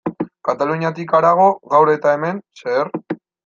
[0.47, 2.95] Kataluniatik harago, gaur eta hemen, zer?